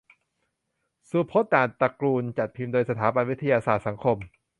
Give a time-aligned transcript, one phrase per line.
[1.09, 4.17] สุพจน์ ด่านตระกูล จัดพิมพ์โดย สถาบันวิทยาศาสตร์สังคม